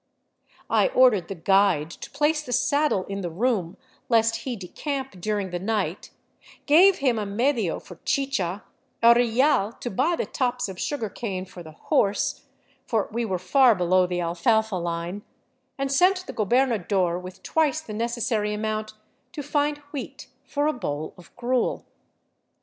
[0.67, 3.77] I ordered the" guide" to place the saddle in the room,
[4.09, 6.09] lest he decamp during the night,
[6.65, 8.63] gave him a medio for chicha,
[9.03, 12.45] a real to buy the tops of sugar cane for the" horse
[12.87, 15.21] "—for 295 VAGABONDING DOWN THE ANDES we were far below the alfalfa line—
[15.77, 18.93] and sent the gobernador with twice the necessary amount
[19.33, 21.85] to find wheat for a bowl of gruel.